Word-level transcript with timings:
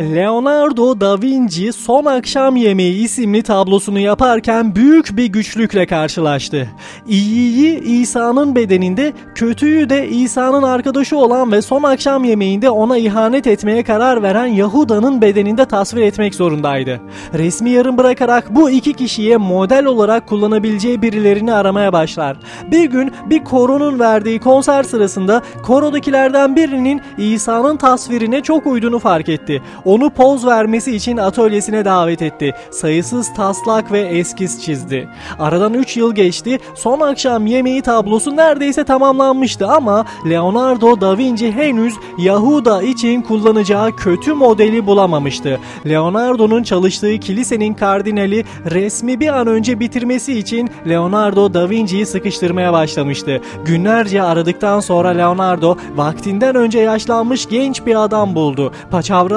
Leonardo 0.00 1.00
da 1.00 1.22
Vinci 1.22 1.72
Son 1.72 2.04
Akşam 2.04 2.56
Yemeği 2.56 3.04
isimli 3.04 3.42
tablosunu 3.42 3.98
yaparken 3.98 4.74
büyük 4.74 5.16
bir 5.16 5.26
güçlükle 5.26 5.86
karşılaştı. 5.86 6.68
İyiyi 7.08 7.80
İsa'nın 7.80 8.54
bedeninde, 8.54 9.12
kötüyü 9.34 9.88
de 9.88 10.08
İsa'nın 10.08 10.62
arkadaşı 10.62 11.16
olan 11.16 11.52
ve 11.52 11.62
son 11.62 11.82
akşam 11.82 12.24
yemeğinde 12.24 12.70
ona 12.70 12.98
ihanet 12.98 13.46
etmeye 13.46 13.84
karar 13.84 14.22
veren 14.22 14.46
Yahuda'nın 14.46 15.20
bedeninde 15.20 15.64
tasvir 15.64 16.02
etmek 16.02 16.34
zorundaydı. 16.34 17.00
Resmi 17.34 17.70
yarım 17.70 17.98
bırakarak 17.98 18.54
bu 18.54 18.70
iki 18.70 18.92
kişiye 18.92 19.36
model 19.36 19.84
olarak 19.84 20.26
kullanabileceği 20.26 21.02
birilerini 21.02 21.52
aramaya 21.52 21.92
başlar. 21.92 22.36
Bir 22.70 22.84
gün 22.84 23.12
bir 23.30 23.44
koronun 23.44 23.98
verdiği 23.98 24.40
konser 24.40 24.82
sırasında 24.82 25.42
korodakilerden 25.62 26.56
birinin 26.56 27.00
İsa'nın 27.18 27.76
tasvirine 27.76 28.40
çok 28.42 28.66
uyduğunu 28.66 28.98
fark 28.98 29.28
etti. 29.28 29.55
Onu 29.84 30.10
poz 30.10 30.46
vermesi 30.46 30.96
için 30.96 31.16
atölyesine 31.16 31.84
davet 31.84 32.22
etti. 32.22 32.54
Sayısız 32.70 33.34
taslak 33.34 33.92
ve 33.92 34.00
eskiz 34.00 34.62
çizdi. 34.62 35.08
Aradan 35.38 35.74
3 35.74 35.96
yıl 35.96 36.14
geçti. 36.14 36.58
Son 36.74 37.00
akşam 37.00 37.46
yemeği 37.46 37.82
tablosu 37.82 38.36
neredeyse 38.36 38.84
tamamlanmıştı 38.84 39.66
ama 39.66 40.04
Leonardo 40.30 41.00
da 41.00 41.18
Vinci 41.18 41.52
henüz 41.52 41.94
Yahuda 42.18 42.82
için 42.82 43.22
kullanacağı 43.22 43.96
kötü 43.96 44.32
modeli 44.34 44.86
bulamamıştı. 44.86 45.60
Leonardo'nun 45.86 46.62
çalıştığı 46.62 47.18
kilisenin 47.18 47.74
kardinali 47.74 48.44
resmi 48.70 49.20
bir 49.20 49.28
an 49.28 49.46
önce 49.46 49.80
bitirmesi 49.80 50.38
için 50.38 50.70
Leonardo 50.88 51.54
da 51.54 51.70
Vinci'yi 51.70 52.06
sıkıştırmaya 52.06 52.72
başlamıştı. 52.72 53.40
Günlerce 53.64 54.22
aradıktan 54.22 54.80
sonra 54.80 55.08
Leonardo 55.08 55.76
vaktinden 55.96 56.54
önce 56.54 56.78
yaşlanmış 56.78 57.48
genç 57.48 57.86
bir 57.86 58.04
adam 58.04 58.34
buldu. 58.34 58.72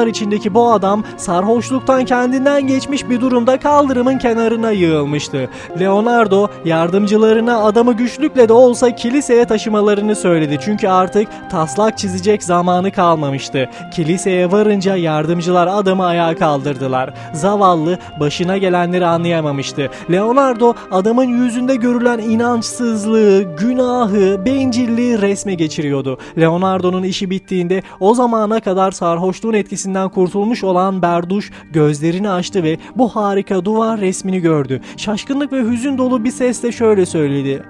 Paçavralar 0.00 0.06
içindeki 0.06 0.54
bu 0.54 0.72
adam 0.72 1.04
sarhoşluktan 1.16 2.04
kendinden 2.04 2.66
geçmiş 2.66 3.08
bir 3.08 3.20
durumda 3.20 3.58
kaldırımın 3.58 4.18
kenarına 4.18 4.70
yığılmıştı. 4.70 5.50
Leonardo 5.80 6.48
yardımcılarına 6.64 7.64
adamı 7.64 7.92
güçlükle 7.92 8.48
de 8.48 8.52
olsa 8.52 8.94
kiliseye 8.94 9.44
taşımalarını 9.44 10.16
söyledi. 10.16 10.58
Çünkü 10.64 10.88
artık 10.88 11.28
taslak 11.50 11.98
çizecek 11.98 12.42
zamanı 12.42 12.92
kalmamıştı. 12.92 13.70
Kiliseye 13.94 14.52
varınca 14.52 14.96
yardımcılar 14.96 15.66
adamı 15.66 16.06
ayağa 16.06 16.36
kaldırdılar. 16.36 17.14
Zavallı 17.32 17.98
başına 18.20 18.56
gelenleri 18.56 19.06
anlayamamıştı. 19.06 19.90
Leonardo 20.10 20.74
adamın 20.90 21.24
yüzünde 21.44 21.76
görülen 21.76 22.18
inançsızlığı, 22.18 23.42
günahı, 23.42 24.44
bencilliği 24.46 25.20
resme 25.20 25.54
geçiriyordu. 25.54 26.18
Leonardo'nun 26.38 27.02
işi 27.02 27.30
bittiğinde 27.30 27.82
o 28.00 28.14
zamana 28.14 28.60
kadar 28.60 28.90
sarhoşluğun 28.90 29.54
etkisinden 29.90 30.08
kurtulmuş 30.08 30.64
olan 30.64 31.02
Berduş 31.02 31.50
gözlerini 31.72 32.30
açtı 32.30 32.62
ve 32.62 32.78
bu 32.96 33.08
harika 33.08 33.64
duvar 33.64 34.00
resmini 34.00 34.40
gördü. 34.40 34.80
Şaşkınlık 34.96 35.52
ve 35.52 35.62
hüzün 35.62 35.98
dolu 35.98 36.24
bir 36.24 36.30
sesle 36.30 36.72
şöyle 36.72 37.06
söyledi. 37.06 37.62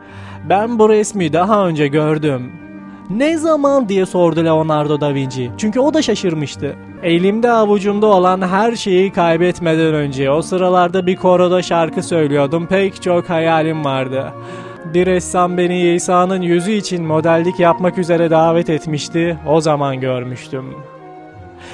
Ben 0.48 0.78
bu 0.78 0.88
resmi 0.88 1.32
daha 1.32 1.66
önce 1.66 1.88
gördüm. 1.88 2.52
Ne 3.10 3.38
zaman 3.38 3.88
diye 3.88 4.06
sordu 4.06 4.44
Leonardo 4.44 5.00
da 5.00 5.14
Vinci. 5.14 5.50
Çünkü 5.58 5.80
o 5.80 5.94
da 5.94 6.02
şaşırmıştı. 6.02 6.76
Elimde 7.02 7.50
avucumda 7.50 8.06
olan 8.06 8.42
her 8.42 8.76
şeyi 8.76 9.12
kaybetmeden 9.12 9.94
önce 9.94 10.30
o 10.30 10.42
sıralarda 10.42 11.06
bir 11.06 11.16
koroda 11.16 11.62
şarkı 11.62 12.02
söylüyordum. 12.02 12.66
Pek 12.66 13.02
çok 13.02 13.30
hayalim 13.30 13.84
vardı. 13.84 14.32
Bir 14.94 15.06
ressam 15.06 15.56
beni 15.56 15.94
İsa'nın 15.94 16.42
yüzü 16.42 16.72
için 16.72 17.04
modellik 17.04 17.60
yapmak 17.60 17.98
üzere 17.98 18.30
davet 18.30 18.70
etmişti. 18.70 19.38
O 19.46 19.60
zaman 19.60 20.00
görmüştüm. 20.00 20.64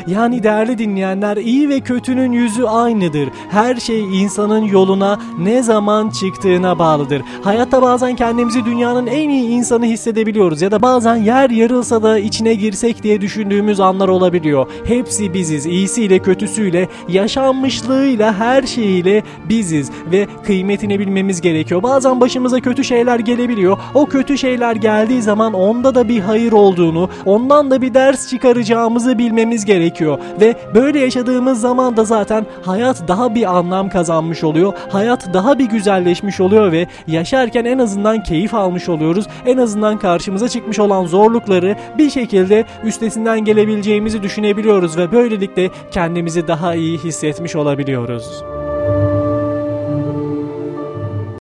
Yani 0.06 0.42
değerli 0.42 0.78
dinleyenler 0.78 1.36
iyi 1.36 1.68
ve 1.68 1.80
kötünün 1.80 2.32
yüzü 2.32 2.64
aynıdır. 2.64 3.28
Her 3.48 3.76
şey 3.76 4.22
insanın 4.22 4.64
yoluna 4.64 5.18
ne 5.38 5.62
zaman 5.62 6.10
çıktığına 6.10 6.78
bağlıdır. 6.78 7.22
Hayatta 7.42 7.82
bazen 7.82 8.16
kendimizi 8.16 8.64
dünyanın 8.64 9.06
en 9.06 9.28
iyi 9.28 9.48
insanı 9.48 9.84
hissedebiliyoruz 9.84 10.62
ya 10.62 10.70
da 10.70 10.82
bazen 10.82 11.16
yer 11.16 11.50
yarılsa 11.50 12.02
da 12.02 12.18
içine 12.18 12.54
girsek 12.54 13.02
diye 13.02 13.20
düşündüğümüz 13.20 13.80
anlar 13.80 14.08
olabiliyor. 14.08 14.66
Hepsi 14.84 15.34
biziz. 15.34 15.66
İyisiyle 15.66 16.18
kötüsüyle, 16.18 16.88
yaşanmışlığıyla 17.08 18.34
her 18.34 18.62
şeyiyle 18.62 19.22
biziz 19.48 19.90
ve 20.12 20.26
kıymetini 20.46 20.98
bilmemiz 20.98 21.40
gerekiyor. 21.40 21.82
Bazen 21.82 22.20
başımıza 22.20 22.60
kötü 22.60 22.84
şeyler 22.84 23.18
gelebiliyor. 23.18 23.78
O 23.94 24.06
kötü 24.06 24.38
şeyler 24.38 24.76
geldiği 24.76 25.22
zaman 25.22 25.52
onda 25.52 25.94
da 25.94 26.08
bir 26.08 26.20
hayır 26.20 26.52
olduğunu, 26.52 27.10
ondan 27.24 27.70
da 27.70 27.82
bir 27.82 27.94
ders 27.94 28.30
çıkaracağımızı 28.30 29.18
bilmemiz 29.18 29.64
gerekiyor 29.64 29.75
gerekiyor 29.76 30.18
ve 30.40 30.54
böyle 30.74 30.98
yaşadığımız 30.98 31.60
zaman 31.60 31.96
da 31.96 32.04
zaten 32.04 32.46
hayat 32.62 33.08
daha 33.08 33.34
bir 33.34 33.56
anlam 33.56 33.88
kazanmış 33.88 34.44
oluyor. 34.44 34.72
Hayat 34.88 35.34
daha 35.34 35.58
bir 35.58 35.64
güzelleşmiş 35.64 36.40
oluyor 36.40 36.72
ve 36.72 36.86
yaşarken 37.06 37.64
en 37.64 37.78
azından 37.78 38.22
keyif 38.22 38.54
almış 38.54 38.88
oluyoruz. 38.88 39.26
En 39.46 39.58
azından 39.58 39.98
karşımıza 39.98 40.48
çıkmış 40.48 40.78
olan 40.78 41.06
zorlukları 41.06 41.76
bir 41.98 42.10
şekilde 42.10 42.64
üstesinden 42.84 43.44
gelebileceğimizi 43.44 44.22
düşünebiliyoruz 44.22 44.96
ve 44.96 45.12
böylelikle 45.12 45.70
kendimizi 45.90 46.48
daha 46.48 46.74
iyi 46.74 46.98
hissetmiş 46.98 47.56
olabiliyoruz. 47.56 48.55